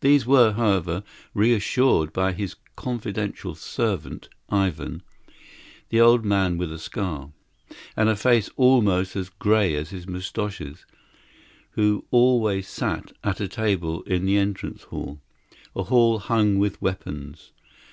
[0.00, 5.04] These were, however, reassured by his confidential servant, Ivan,
[5.90, 7.30] the old man with a scar,
[7.96, 10.84] and a face almost as grey as his moustaches,
[11.74, 15.20] who always sat at a table in the entrance hall
[15.76, 17.52] a hall hung with weapons.